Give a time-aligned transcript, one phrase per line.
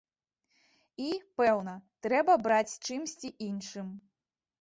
[1.07, 1.09] І,
[1.41, 3.93] пэўна, трэба браць чымсьці іншым.